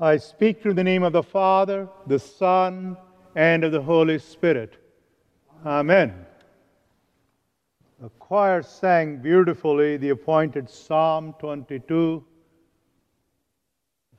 [0.00, 2.96] I speak through the name of the Father, the Son,
[3.34, 4.76] and of the Holy Spirit.
[5.66, 6.24] Amen.
[8.00, 12.24] The choir sang beautifully the appointed Psalm 22.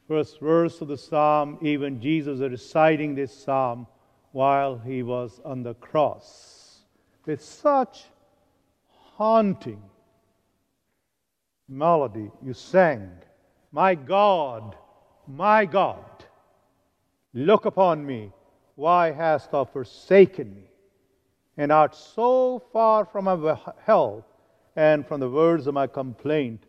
[0.05, 3.87] First verse of the psalm, even Jesus reciting this psalm
[4.33, 6.81] while he was on the cross
[7.25, 8.03] with such
[9.15, 9.81] haunting
[11.69, 12.29] melody.
[12.43, 13.11] You sang,
[13.71, 14.75] My God
[15.29, 16.03] my God,
[17.33, 18.31] look upon me.
[18.75, 20.63] Why hast thou forsaken me?
[21.57, 24.25] And art so far from my help
[24.75, 26.63] and from the words of my complaint.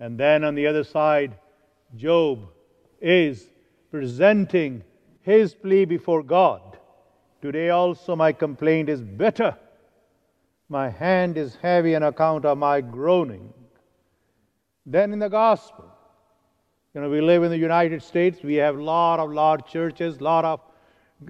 [0.00, 1.38] And then on the other side,
[1.94, 2.48] Job
[3.00, 3.46] is
[3.90, 4.82] presenting
[5.20, 6.78] his plea before God.
[7.42, 9.56] Today also my complaint is bitter.
[10.68, 13.52] My hand is heavy on account of my groaning.
[14.86, 15.91] Then in the gospel,
[16.94, 18.42] you know, we live in the United States.
[18.42, 20.60] We have a lot of large churches, a lot of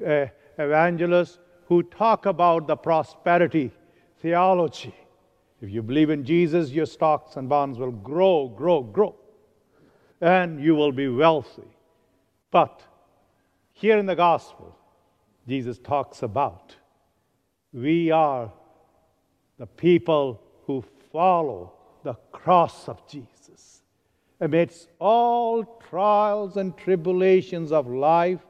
[0.04, 0.26] uh,
[0.58, 3.70] evangelists who talk about the prosperity
[4.20, 4.94] theology.
[5.60, 9.14] If you believe in Jesus, your stocks and bonds will grow, grow, grow,
[10.20, 11.76] and you will be wealthy.
[12.50, 12.82] But
[13.72, 14.76] here in the gospel,
[15.46, 16.74] Jesus talks about
[17.72, 18.52] we are
[19.58, 23.41] the people who follow the cross of Jesus
[24.42, 28.40] amidst all trials and tribulations of life,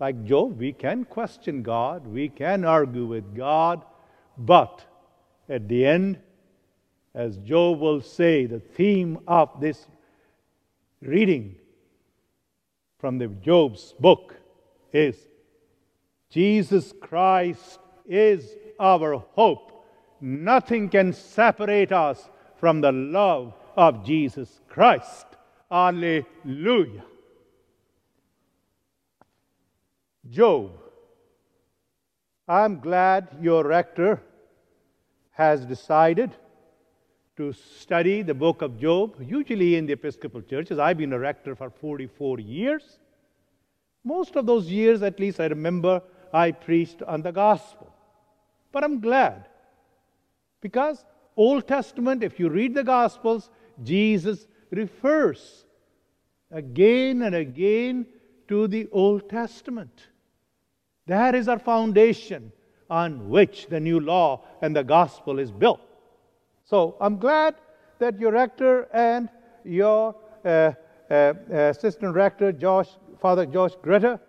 [0.00, 3.84] like Job, we can question God, we can argue with God,
[4.38, 4.84] but
[5.50, 6.18] at the end,
[7.14, 9.86] as Job will say, the theme of this
[11.02, 11.56] reading
[12.98, 14.34] from the Job's book
[14.94, 15.16] is
[16.30, 19.84] Jesus Christ is our hope.
[20.22, 25.26] Nothing can separate us from the love of Jesus Christ.
[25.70, 27.04] Alleluia.
[30.28, 30.70] Job.
[32.46, 34.22] I'm glad your rector
[35.32, 36.30] has decided
[37.36, 39.16] to study the book of Job.
[39.20, 42.98] Usually in the Episcopal churches, I've been a rector for 44 years.
[44.04, 47.92] Most of those years, at least I remember, I preached on the gospel.
[48.70, 49.48] But I'm glad
[50.60, 51.04] because
[51.36, 53.50] Old Testament, if you read the gospels,
[53.82, 55.64] Jesus refers
[56.50, 58.06] again and again
[58.48, 60.08] to the Old Testament.
[61.06, 62.52] That is our foundation
[62.90, 65.80] on which the new law and the gospel is built.
[66.64, 67.54] So I'm glad
[67.98, 69.28] that your rector and
[69.64, 70.72] your uh,
[71.10, 72.88] uh, assistant rector, Josh,
[73.20, 74.20] Father Josh Greta,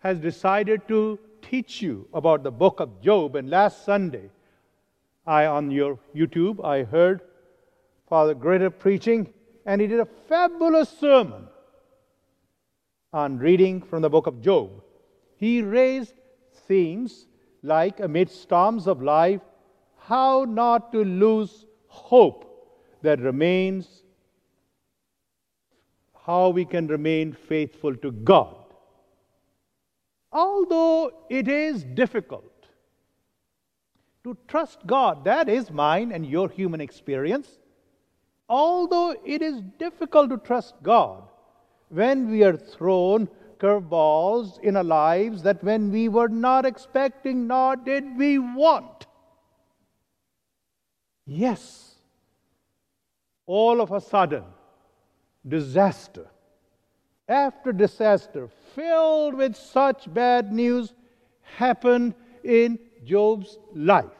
[0.00, 3.36] has decided to teach you about the book of Job.
[3.36, 4.30] And last Sunday,
[5.26, 7.20] I on your YouTube, I heard
[8.10, 9.32] Father Greta preaching,
[9.64, 11.46] and he did a fabulous sermon
[13.12, 14.82] on reading from the book of Job.
[15.36, 16.14] He raised
[16.66, 17.26] themes
[17.62, 19.40] like, amidst storms of life,
[19.96, 22.46] how not to lose hope
[23.02, 24.02] that remains,
[26.26, 28.56] how we can remain faithful to God.
[30.32, 32.66] Although it is difficult
[34.24, 37.59] to trust God, that is mine and your human experience
[38.50, 41.22] although it is difficult to trust God
[41.88, 43.28] when we are thrown
[43.58, 49.06] curveballs in our lives that when we were not expecting nor did we want.
[51.26, 51.94] Yes,
[53.46, 54.44] all of a sudden,
[55.46, 56.26] disaster
[57.30, 60.92] after disaster, filled with such bad news,
[61.42, 64.19] happened in Job's life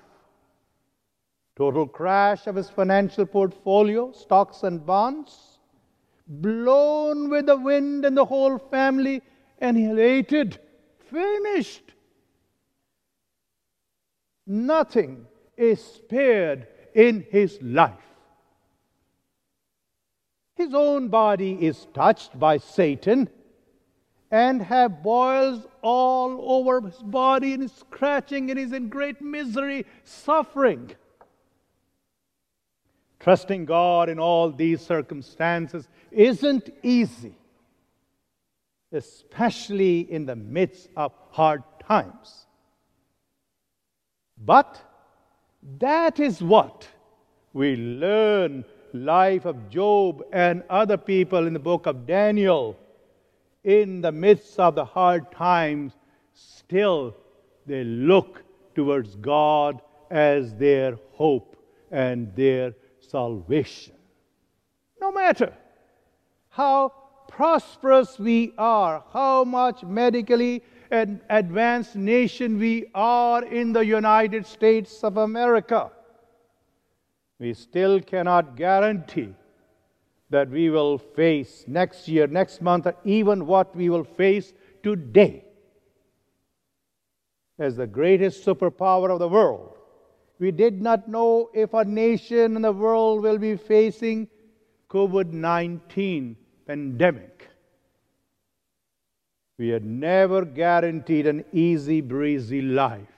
[1.61, 5.59] total crash of his financial portfolio, stocks and bonds,
[6.27, 9.21] blown with the wind and the whole family
[9.61, 10.59] annihilated,
[11.11, 11.93] finished.
[14.47, 18.09] Nothing is spared in his life.
[20.57, 23.29] His own body is touched by Satan
[24.31, 29.85] and have boils all over his body and is scratching and is in great misery,
[30.05, 30.93] suffering.
[33.21, 37.35] Trusting God in all these circumstances isn't easy,
[38.93, 42.47] especially in the midst of hard times.
[44.43, 44.81] But
[45.79, 46.89] that is what
[47.53, 48.65] we learn
[48.95, 52.77] life of Job and other people in the book of Daniel
[53.65, 55.93] in the midst of the hard times
[56.33, 57.15] still
[57.67, 58.43] they look
[58.75, 61.57] towards God as their hope
[61.91, 63.95] and their salvation.
[65.01, 65.53] No matter
[66.51, 66.93] how
[67.29, 75.03] prosperous we are, how much medically an advanced nation we are in the United States
[75.05, 75.91] of America,
[77.39, 79.35] we still cannot guarantee
[80.29, 84.53] that we will face next year, next month, or even what we will face
[84.83, 85.45] today
[87.59, 89.80] as the greatest superpower of the world.
[90.41, 94.27] We did not know if our nation and the world will be facing
[94.89, 96.35] COVID 19
[96.67, 97.49] pandemic.
[99.59, 103.13] We had never guaranteed an easy breezy life.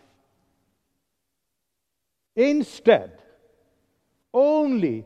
[2.35, 3.23] Instead,
[4.35, 5.05] only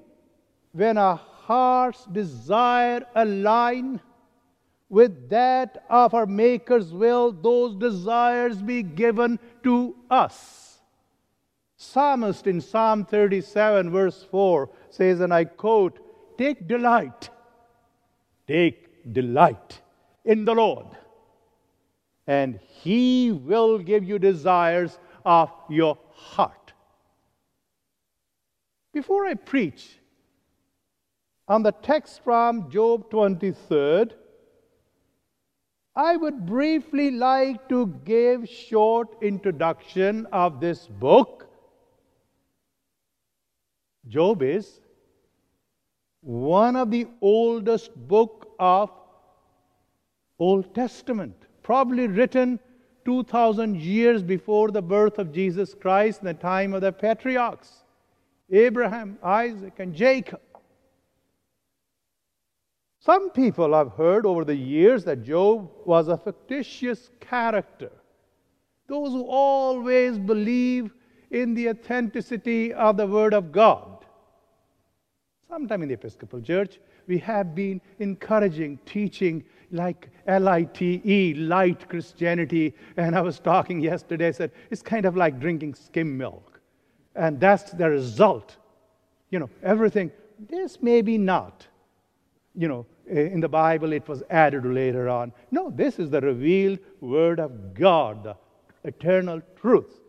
[0.73, 4.01] when our heart's desire align
[4.89, 10.66] with that of our Maker's will, those desires be given to us.
[11.77, 15.99] Psalmist in Psalm 37, verse 4 says, and I quote,
[16.39, 17.31] Take delight,
[18.47, 19.81] take delight
[20.25, 20.87] in the Lord,
[22.27, 26.73] and He will give you desires of your heart.
[28.93, 29.99] Before I preach
[31.47, 34.13] on the text from Job 23rd,
[35.95, 41.46] I would briefly like to give short introduction of this book.
[44.09, 44.81] Job is
[46.21, 48.91] one of the oldest book of
[50.39, 52.59] Old Testament, probably written
[53.05, 57.85] 2000 years before the birth of Jesus Christ in the time of the patriarchs
[58.51, 60.41] Abraham, Isaac and Jacob.
[63.01, 67.93] Some people have heard over the years that Job was a fictitious character.
[68.89, 70.93] Those who always believe
[71.31, 73.96] in the authenticity of the Word of God.
[75.49, 81.35] Sometime in the Episcopal Church, we have been encouraging, teaching like L I T E,
[81.35, 82.75] light Christianity.
[82.97, 86.61] And I was talking yesterday, I said, it's kind of like drinking skim milk.
[87.15, 88.57] And that's the result.
[89.31, 90.11] You know, everything,
[90.49, 91.67] this may be not.
[92.57, 95.33] You know, in the Bible, it was added later on.
[95.53, 98.37] No, this is the revealed Word of God, the
[98.83, 100.01] eternal truth.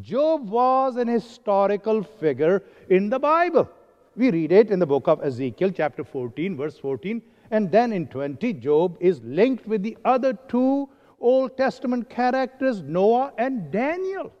[0.00, 3.68] Job was an historical figure in the Bible.
[4.18, 7.22] We read it in the book of Ezekiel, chapter 14, verse 14.
[7.52, 10.88] And then in 20, Job is linked with the other two
[11.20, 14.32] Old Testament characters, Noah and Daniel.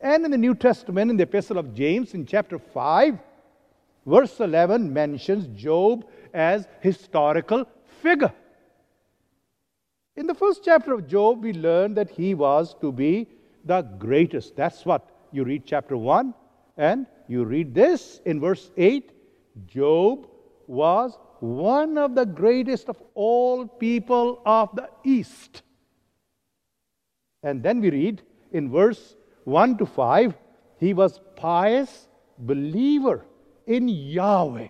[0.00, 3.18] And in the New Testament, in the Epistle of James, in chapter 5,
[4.06, 7.66] verse 11, mentions Job as historical
[8.00, 8.32] figure.
[10.16, 13.28] In the first chapter of Job, we learn that he was to be
[13.62, 14.56] the greatest.
[14.56, 16.32] That's what you read chapter 1,
[16.88, 19.12] and you read this in verse 8
[19.66, 20.26] Job
[20.66, 25.62] was one of the greatest of all people of the East.
[27.42, 28.22] And then we read
[28.52, 30.34] in verse 1 to 5
[30.78, 33.26] he was pious believer
[33.66, 34.68] in Yahweh.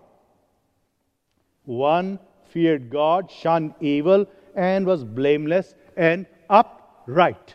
[1.64, 2.18] One
[2.48, 7.54] feared God, shunned evil, and was blameless and upright.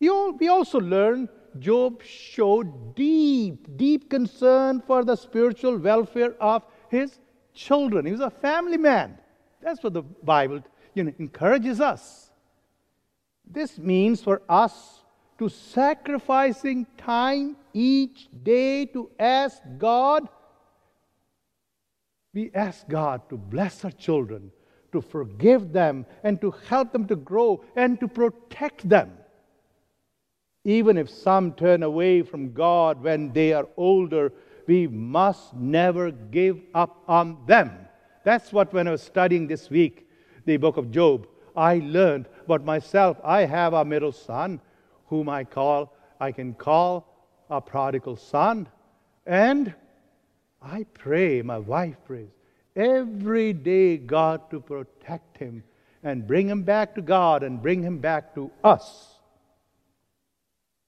[0.00, 1.28] We also learn
[1.58, 7.18] Job showed deep, deep concern for the spiritual welfare of his
[7.54, 8.06] children.
[8.06, 9.18] He was a family man.
[9.60, 10.62] That's what the Bible
[10.94, 12.30] you know, encourages us.
[13.44, 15.04] This means for us
[15.38, 20.28] to sacrificing time each day to ask God
[22.34, 24.50] we ask God to bless our children,
[24.92, 29.12] to forgive them, and to help them to grow and to protect them.
[30.64, 34.32] Even if some turn away from God when they are older,
[34.66, 37.72] we must never give up on them.
[38.24, 40.08] That's what, when I was studying this week,
[40.44, 41.26] the book of Job,
[41.56, 43.16] I learned about myself.
[43.24, 44.60] I have a middle son
[45.06, 47.06] whom I call, I can call
[47.50, 48.68] a prodigal son.
[49.26, 49.74] And
[50.62, 52.30] I pray, my wife prays,
[52.76, 55.64] every day God to protect him
[56.04, 59.11] and bring him back to God and bring him back to us.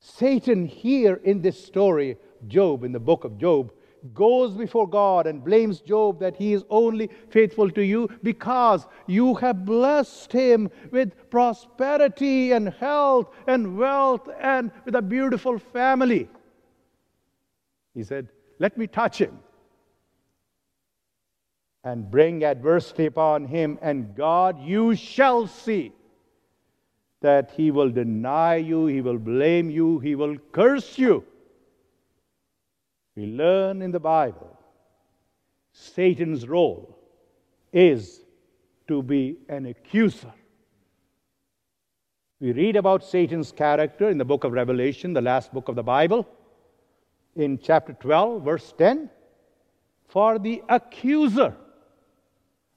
[0.06, 3.73] Satan, here in this story, Job, in the book of Job,
[4.12, 9.34] goes before God and blames Job that he is only faithful to you because you
[9.37, 16.28] have blessed him with prosperity and health and wealth and with a beautiful family.
[17.94, 19.38] He said, Let me touch him
[21.82, 25.92] and bring adversity upon him, and God, you shall see
[27.25, 31.25] that he will deny you, he will blame you, he will curse you.
[33.16, 34.59] We learn in the Bible
[35.73, 36.99] Satan's role
[37.73, 38.21] is
[38.88, 40.35] to be an accuser.
[42.40, 45.83] We read about Satan's character in the book of Revelation, the last book of the
[45.83, 46.28] Bible,
[47.35, 49.09] in chapter 12, verse 10.
[50.09, 51.57] For the accuser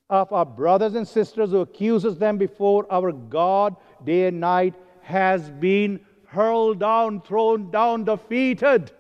[0.10, 5.50] of our brothers and sisters who accuses them before our God day and night has
[5.50, 8.92] been hurled down, thrown down, defeated.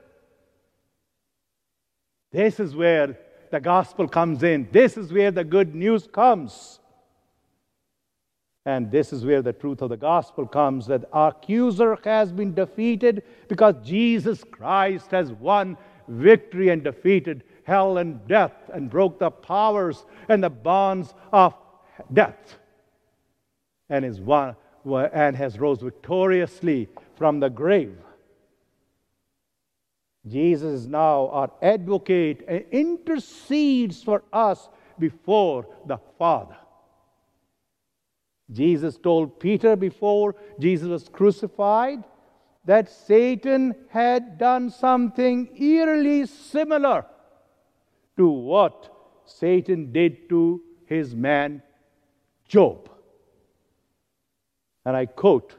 [2.31, 3.17] This is where
[3.51, 4.67] the gospel comes in.
[4.71, 6.79] This is where the good news comes.
[8.65, 12.53] And this is where the truth of the gospel comes that our accuser has been
[12.53, 15.77] defeated because Jesus Christ has won
[16.09, 21.53] victory and defeated hell and death and broke the powers and the bonds of
[22.13, 22.55] death
[23.89, 24.55] and is one
[25.11, 27.97] and has rose victoriously from the grave.
[30.25, 36.55] Jesus is now our advocate and intercedes for us before the Father.
[38.49, 42.01] Jesus told Peter before Jesus was crucified
[42.63, 47.05] that Satan had done something eerily similar
[48.17, 48.93] to what
[49.25, 51.61] Satan did to his man
[52.47, 52.89] Job.
[54.85, 55.55] And I quote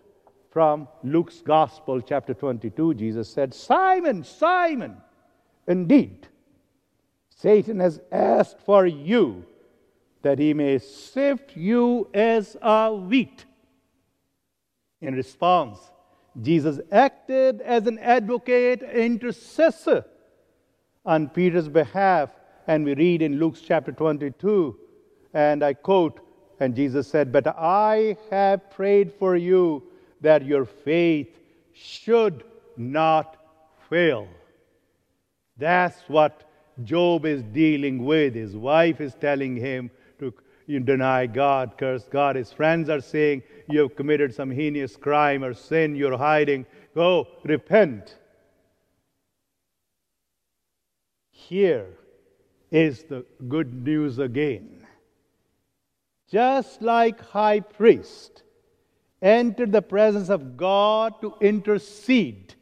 [0.51, 4.97] from Luke's Gospel, chapter 22, Jesus said, Simon, Simon,
[5.67, 6.29] indeed,
[7.29, 9.45] Satan has asked for you
[10.23, 13.45] that he may sift you as a wheat.
[15.01, 15.79] In response,
[16.41, 20.05] Jesus acted as an advocate, intercessor
[21.05, 22.31] on Peter's behalf
[22.69, 24.79] and we read in Luke's chapter 22,
[25.33, 26.21] and I quote,
[26.61, 29.83] and Jesus said, But I have prayed for you
[30.21, 31.39] that your faith
[31.73, 32.45] should
[32.77, 33.37] not
[33.89, 34.29] fail.
[35.57, 36.45] That's what
[36.85, 38.35] Job is dealing with.
[38.35, 40.35] His wife is telling him to
[40.67, 42.37] you deny God, curse God.
[42.37, 46.67] His friends are saying, You have committed some heinous crime or sin, you're hiding.
[46.95, 48.17] Go, repent.
[51.31, 51.87] Here,
[52.71, 54.87] is the good news again.
[56.31, 58.43] Just like high priest
[59.23, 62.55] entered the presence of God to intercede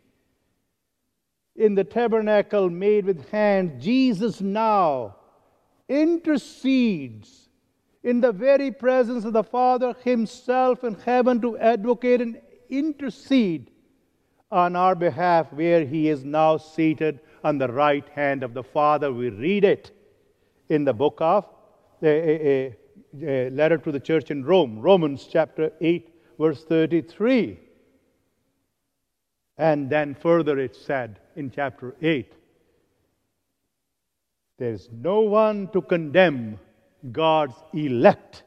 [1.56, 5.16] in the tabernacle made with hands, Jesus now
[5.88, 7.48] intercedes
[8.02, 13.70] in the very presence of the Father Himself in heaven to advocate and intercede
[14.50, 19.12] on our behalf, where He is now seated on the right hand of the Father.
[19.12, 19.90] We read it
[20.68, 21.46] in the book of
[22.02, 22.74] a,
[23.12, 27.58] letter to the church in Rome, Romans chapter 8, verse 33.
[29.56, 32.32] And then further it said in chapter 8
[34.58, 36.58] there's no one to condemn
[37.12, 38.42] God's elect.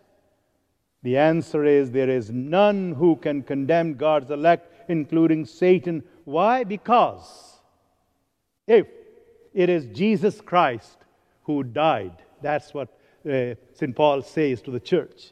[1.03, 6.03] The answer is there is none who can condemn God's elect, including Satan.
[6.25, 6.63] Why?
[6.63, 7.59] Because
[8.67, 8.88] if
[9.53, 10.97] it is Jesus Christ
[11.50, 12.13] who died.
[12.44, 12.89] That's what
[13.27, 13.96] uh, St.
[13.96, 15.32] Paul says to the church.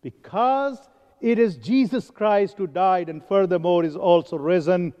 [0.00, 0.78] Because
[1.20, 4.94] it is Jesus Christ who died and furthermore is also risen,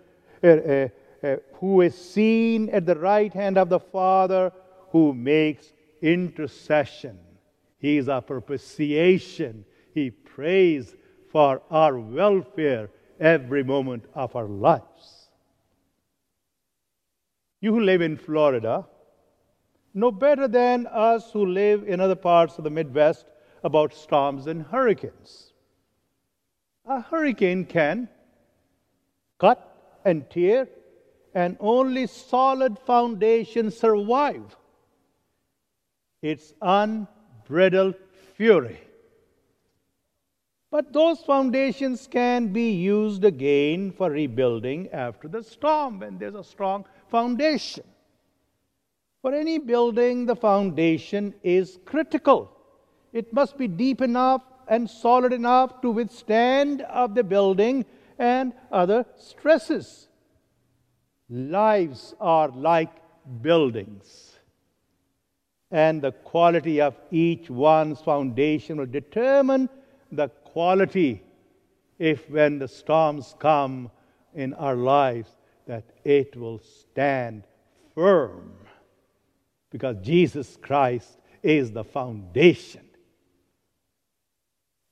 [0.44, 0.88] uh, uh,
[1.22, 4.52] uh, who is seen at the right hand of the Father,
[4.90, 7.18] who makes intercession.
[7.78, 9.64] He is our propitiation.
[9.94, 10.94] He prays
[11.30, 15.30] for our welfare every moment of our lives.
[17.62, 18.86] You who live in Florida,
[19.94, 23.26] no better than us who live in other parts of the Midwest
[23.62, 25.52] about storms and hurricanes.
[26.86, 28.08] A hurricane can
[29.38, 30.68] cut and tear,
[31.34, 34.56] and only solid foundations survive
[36.20, 37.94] its unbridled
[38.34, 38.80] fury.
[40.70, 46.44] But those foundations can be used again for rebuilding after the storm when there's a
[46.44, 47.84] strong foundation.
[49.22, 52.50] For any building, the foundation is critical.
[53.12, 57.86] It must be deep enough and solid enough to withstand of the building
[58.18, 60.08] and other stresses.
[61.30, 62.90] Lives are like
[63.40, 64.32] buildings.
[65.70, 69.68] And the quality of each one's foundation will determine
[70.10, 71.22] the quality
[71.98, 73.90] if when the storms come
[74.34, 75.30] in our lives
[75.66, 77.44] that it will stand
[77.94, 78.52] firm
[79.72, 82.82] because Jesus Christ is the foundation.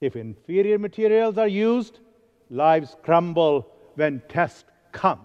[0.01, 2.01] If inferior materials are used,
[2.49, 5.21] lives crumble when tests come.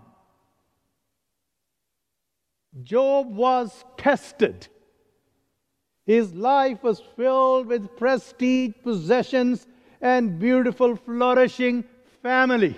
[2.83, 4.67] Job was tested.
[6.05, 9.65] His life was filled with prestige, possessions,
[10.01, 11.85] and beautiful, flourishing
[12.21, 12.77] family.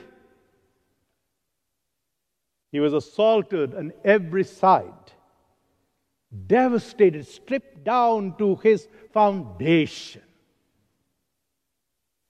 [2.71, 5.11] He was assaulted on every side,
[6.47, 10.21] devastated, stripped down to his foundation.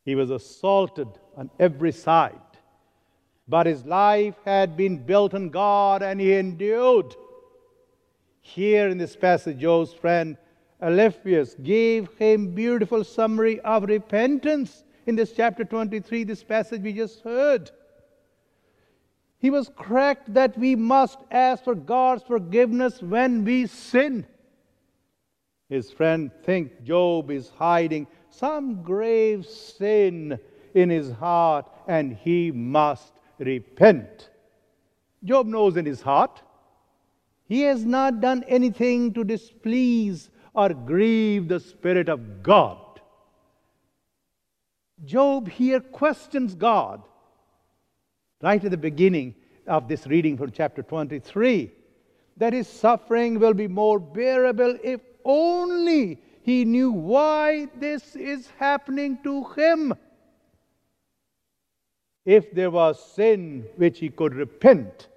[0.03, 2.39] He was assaulted on every side,
[3.47, 7.15] but his life had been built on God and he endured.
[8.41, 10.37] Here in this passage, Job's friend
[10.81, 17.21] Eliphaz gave him beautiful summary of repentance in this chapter 23, this passage we just
[17.21, 17.71] heard.
[19.39, 24.25] He was correct that we must ask for God's forgiveness when we sin.
[25.69, 30.39] His friend think Job is hiding some grave sin
[30.73, 34.29] in his heart and he must repent.
[35.23, 36.41] Job knows in his heart
[37.47, 42.79] he has not done anything to displease or grieve the Spirit of God.
[45.05, 47.03] Job here questions God
[48.41, 49.33] right at the beginning
[49.65, 51.71] of this reading from chapter 23
[52.37, 59.17] that his suffering will be more bearable if only he knew why this is happening
[59.23, 59.93] to him.
[62.25, 65.07] If there was sin which he could repent,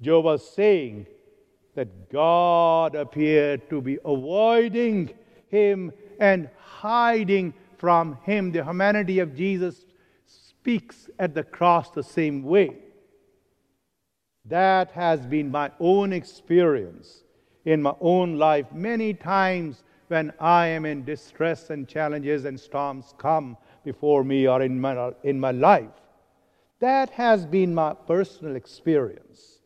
[0.00, 1.06] Job was saying
[1.74, 5.10] that God appeared to be avoiding
[5.48, 8.52] him and hiding from him.
[8.52, 9.85] The humanity of Jesus
[10.66, 12.76] speaks at the cross the same way.
[14.46, 17.22] That has been my own experience
[17.64, 23.14] in my own life many times when I am in distress and challenges and storms
[23.16, 25.94] come before me or in my, in my life.
[26.80, 29.60] That has been my personal experience.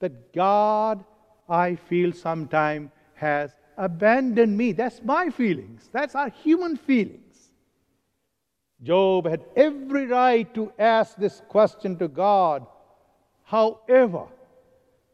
[0.00, 1.02] That God,
[1.48, 4.72] I feel sometimes, has abandoned me.
[4.72, 5.88] That's my feelings.
[5.90, 7.23] That's our human feeling.
[8.84, 12.66] Job had every right to ask this question to God.
[13.44, 14.26] However,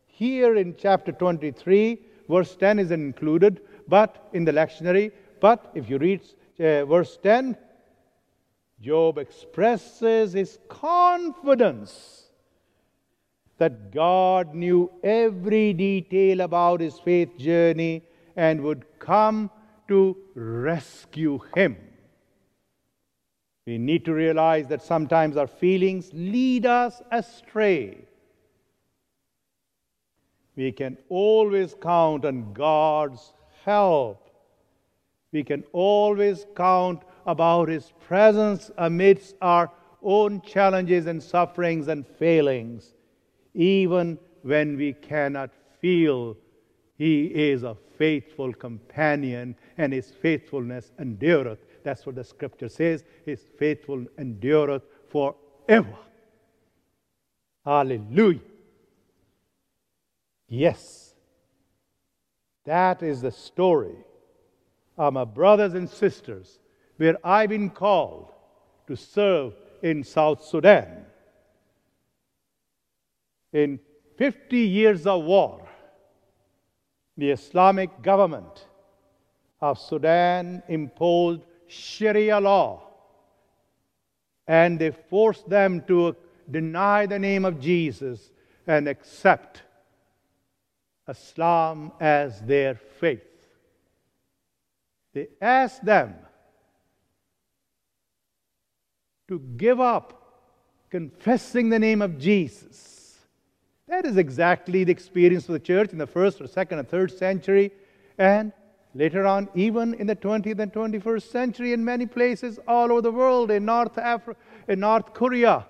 [0.06, 5.98] here in chapter 23, verse 10 is included, but in the lectionary, but if you
[5.98, 6.20] read
[6.58, 7.56] uh, verse 10,
[8.80, 12.24] Job expresses his confidence
[13.58, 18.02] that God knew every detail about his faith journey
[18.34, 19.50] and would come
[19.88, 21.76] to rescue him.
[23.66, 28.04] We need to realize that sometimes our feelings lead us astray.
[30.56, 33.32] We can always count on God's
[33.64, 34.30] help.
[35.32, 39.70] We can always count about His presence amidst our
[40.02, 42.94] own challenges and sufferings and failings,
[43.54, 46.36] even when we cannot feel
[46.96, 51.58] He is a faithful companion and His faithfulness endureth.
[51.84, 53.04] That's what the scripture says.
[53.26, 55.98] His faithful endureth forever.
[57.62, 58.40] Hallelujah.
[60.48, 61.12] Yes.
[62.64, 63.96] That is the story
[64.96, 66.58] of my brothers and sisters
[66.96, 68.32] where I've been called
[68.86, 71.04] to serve in South Sudan.
[73.52, 73.78] In
[74.16, 75.68] 50 years of war,
[77.16, 78.66] the Islamic government
[79.60, 82.82] of Sudan imposed Sharia law.
[84.46, 86.16] And they forced them to
[86.50, 88.30] deny the name of Jesus
[88.66, 89.62] and accept
[91.08, 93.22] Islam as their faith.
[95.12, 96.14] They asked them
[99.28, 100.20] to give up
[100.90, 102.99] confessing the name of Jesus.
[103.90, 107.12] That is exactly the experience of the church in the first or second or third
[107.12, 107.72] century.
[108.16, 108.52] And
[108.94, 113.12] Later on, even in the 20th and 21st century, in many places all over the
[113.12, 115.66] world, in North Africa, in North Korea,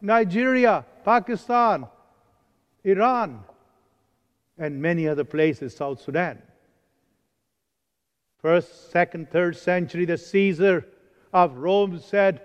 [0.00, 1.86] Nigeria, Pakistan,
[2.84, 3.42] Iran,
[4.56, 6.40] and many other places, South Sudan.
[8.38, 10.86] First, second, third century, the Caesar
[11.32, 12.40] of Rome said,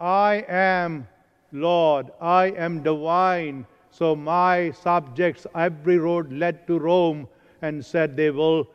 [0.00, 1.06] I am
[1.52, 3.66] Lord, I am divine.
[3.92, 7.28] So my subjects, every road led to Rome,
[7.60, 8.68] and said they will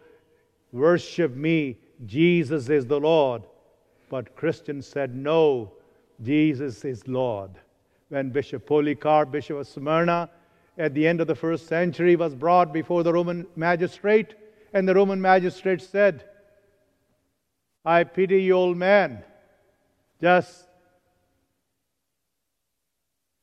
[0.72, 1.78] worship me.
[2.06, 3.42] Jesus is the Lord.
[4.10, 5.74] But Christians said, no,
[6.24, 7.50] Jesus is Lord.
[8.10, 10.30] When Bishop Polycarp, Bishop of Smyrna,
[10.78, 14.36] at the end of the first century, was brought before the Roman magistrate,
[14.72, 16.26] and the Roman magistrate said,
[17.84, 19.24] I pity you, old man.
[20.22, 20.67] Just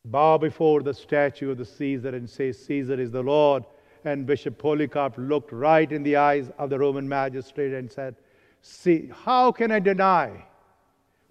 [0.05, 3.65] bow before the statue of the Caesar and say, Caesar is the Lord.
[4.07, 8.15] and Bishop Polycarp looked right in the eyes of the Roman magistrate and said,
[8.61, 10.45] See, how can I deny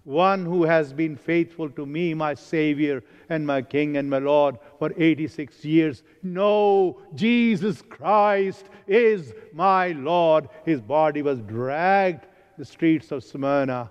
[0.02, 4.58] one who has been faithful to me, my Savior and my King and my Lord,
[4.80, 6.02] for 86 years?
[6.24, 10.48] No, Jesus Christ is my Lord.
[10.64, 12.26] His body was dragged
[12.58, 13.90] the streets of Smyrna,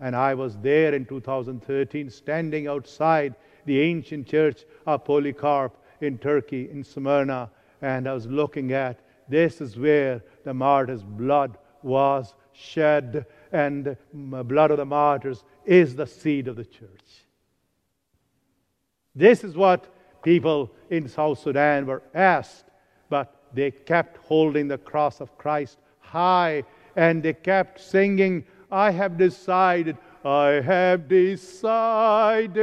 [0.00, 3.36] and I was there in 2013, standing outside
[3.68, 7.50] the ancient church of Polycarp in Turkey, in Smyrna,
[7.82, 14.70] and I was looking at this is where the martyr's blood was shed, and blood
[14.70, 17.26] of the martyrs is the seed of the church.
[19.14, 19.86] This is what
[20.22, 22.64] people in South Sudan were asked,
[23.10, 26.64] but they kept holding the cross of Christ high
[26.96, 32.56] and they kept singing, I have decided, I have decided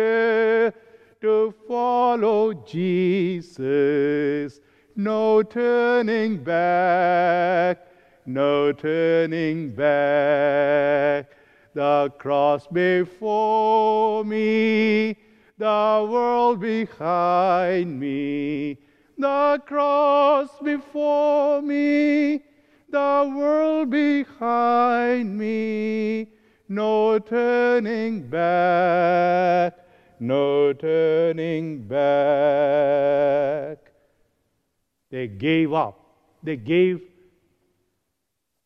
[1.21, 4.59] to follow Jesus.
[4.95, 7.85] No turning back,
[8.25, 11.31] no turning back.
[11.73, 15.17] The cross before me,
[15.57, 18.77] the world behind me.
[19.17, 22.43] The cross before me,
[22.89, 26.27] the world behind me.
[26.69, 29.73] No turning back,
[30.19, 33.77] no turning back.
[35.09, 35.99] They gave up.
[36.43, 37.01] They gave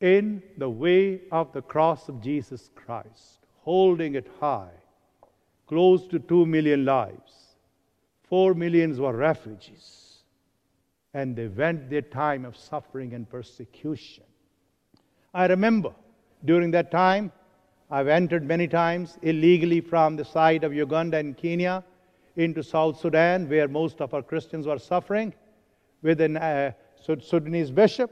[0.01, 4.71] in the way of the cross of Jesus Christ, holding it high,
[5.67, 7.55] close to two million lives.
[8.23, 10.23] Four millions were refugees,
[11.13, 14.23] and they went their time of suffering and persecution.
[15.33, 15.93] I remember
[16.45, 17.31] during that time,
[17.91, 21.83] I've entered many times illegally from the side of Uganda and Kenya
[22.35, 25.33] into South Sudan, where most of our Christians were suffering,
[26.01, 28.11] with a uh, Sudanese bishop.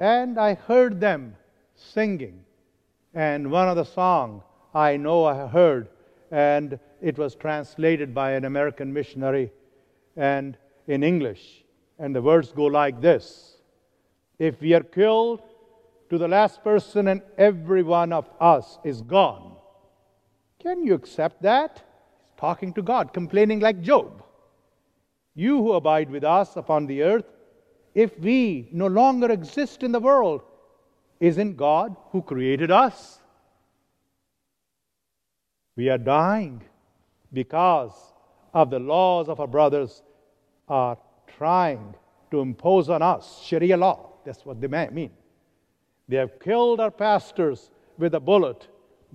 [0.00, 1.36] And I heard them
[1.74, 2.44] singing.
[3.14, 4.42] And one of the songs
[4.74, 5.88] I know I heard,
[6.32, 9.52] and it was translated by an American missionary
[10.16, 10.56] and
[10.88, 11.64] in English.
[12.00, 13.58] And the words go like this
[14.40, 15.42] If we are killed,
[16.14, 19.56] to the last person, and every one of us is gone.
[20.60, 21.72] Can you accept that?
[21.74, 24.22] He's talking to God, complaining like Job.
[25.34, 27.24] You who abide with us upon the earth,
[27.94, 30.42] if we no longer exist in the world,
[31.18, 33.18] isn't God who created us?
[35.76, 36.62] We are dying
[37.32, 37.92] because
[38.52, 40.02] of the laws of our brothers
[40.68, 40.96] are
[41.36, 41.96] trying
[42.30, 44.10] to impose on us Sharia law.
[44.24, 45.10] That's what they mean.
[46.08, 48.68] They have killed our pastors with a bullet.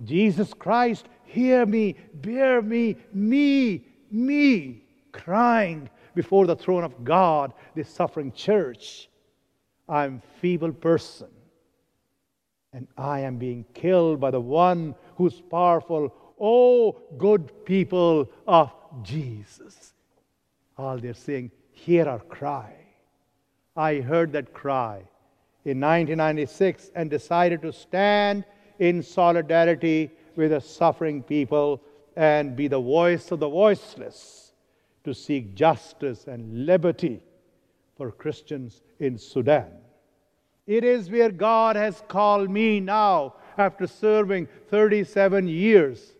[0.04, 7.88] Jesus Christ, hear me, bear me, me, me, crying before the throne of God, this
[7.88, 9.08] suffering church.
[9.88, 11.28] I'm feeble person.
[12.72, 16.14] And I am being killed by the one who's powerful.
[16.40, 18.72] Oh, good people of
[19.02, 19.92] Jesus.
[20.78, 22.72] All they're saying, hear our cry.
[23.76, 25.02] I heard that cry
[25.64, 28.44] in 1996 and decided to stand
[28.78, 31.82] in solidarity with the suffering people
[32.16, 34.52] and be the voice of the voiceless
[35.04, 37.20] to seek justice and liberty
[37.96, 39.70] for Christians in Sudan.
[40.66, 46.12] It is where God has called me now after serving 37 years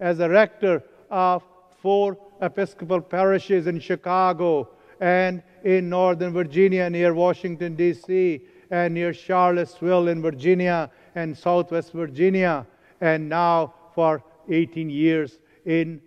[0.00, 1.42] as a rector of
[1.80, 4.68] four Episcopal parishes in Chicago
[5.00, 8.42] and in Northern Virginia near Washington, D.C
[8.74, 12.66] and near Charlottesville in Virginia and Southwest Virginia,
[13.00, 16.00] and now for 18 years in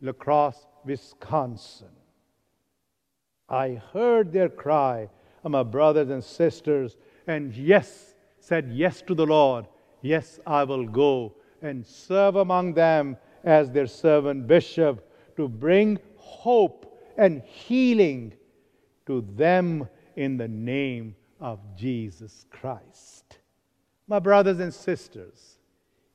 [0.00, 1.88] La Crosse, Wisconsin.
[3.48, 5.08] I heard their cry
[5.44, 9.66] my brothers and sisters, and yes, said yes to the Lord.
[10.00, 16.96] Yes, I will go and serve among them as their servant bishop to bring hope
[17.16, 18.32] and healing
[19.06, 23.38] to them in the name of Jesus Christ.
[24.06, 25.58] My brothers and sisters,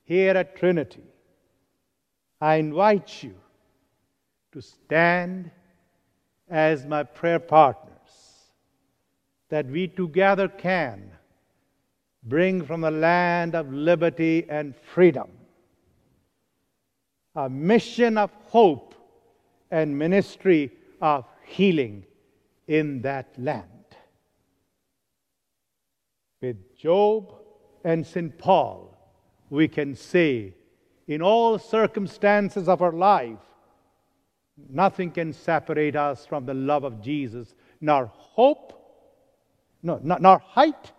[0.04, 1.04] here at Trinity,
[2.40, 3.36] I invite you
[4.54, 5.52] to stand
[6.50, 7.92] as my prayer partners
[9.50, 11.12] that we together can
[12.24, 15.30] bring from the land of liberty and freedom
[17.36, 18.96] a mission of hope
[19.72, 22.06] and ministry of healing
[22.68, 23.77] in that land
[26.42, 27.34] with Job
[27.84, 28.38] and St.
[28.38, 28.96] Paul,
[29.50, 30.54] we can say,
[31.08, 33.40] in all circumstances of our life,
[34.70, 38.74] nothing can separate us from the love of Jesus nor hope,
[39.84, 40.92] no, nor height,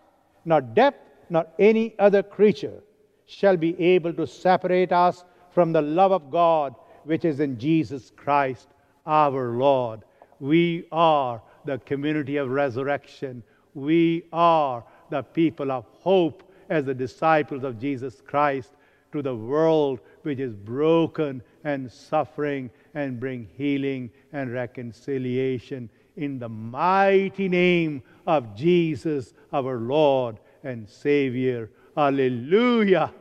[0.45, 2.81] nor depth, nor any other creature
[3.25, 6.73] shall be able to separate us from the love of God
[7.03, 8.69] which is in Jesus Christ
[9.05, 10.01] our Lord.
[10.39, 13.43] We are the community of resurrection.
[13.73, 18.71] We are the people of hope as the disciples of Jesus Christ
[19.11, 26.49] to the world which is broken and suffering and bring healing and reconciliation in the
[26.49, 31.71] mighty name of Jesus our Lord and Savior.
[31.95, 33.11] Hallelujah!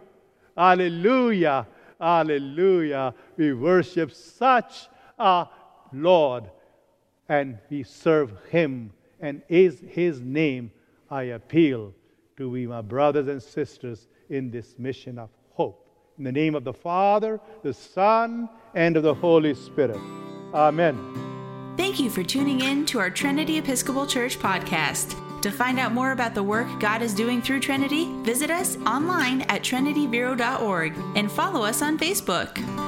[0.56, 1.66] Hallelujah!
[2.00, 3.14] Hallelujah!
[3.36, 5.46] We worship such a
[5.92, 6.50] Lord
[7.28, 10.70] and we serve Him, and is His name
[11.10, 11.94] I appeal
[12.36, 15.86] to we, my brothers and sisters, in this mission of hope.
[16.18, 20.00] In the name of the Father, the Son, and of the Holy Spirit.
[20.52, 21.74] Amen.
[21.76, 25.24] Thank you for tuning in to our Trinity Episcopal Church podcast.
[25.42, 29.42] To find out more about the work God is doing through Trinity, visit us online
[29.42, 32.87] at trinityvero.org and follow us on Facebook.